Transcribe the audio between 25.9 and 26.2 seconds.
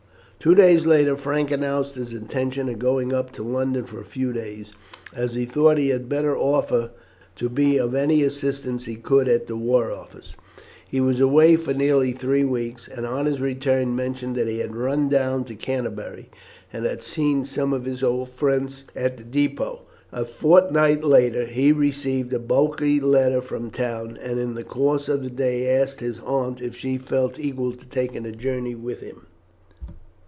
his